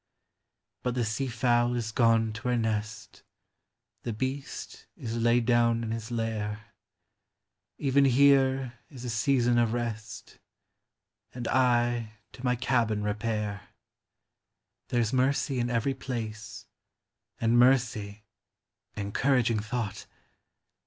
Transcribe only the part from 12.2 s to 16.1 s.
to my cabin repair. There 's mercy in every